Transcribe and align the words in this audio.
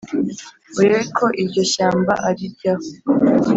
urebe 0.77 1.01
ko 1.17 1.25
iryo 1.41 1.63
shyamba 1.73 2.13
ariryaho 2.27 2.85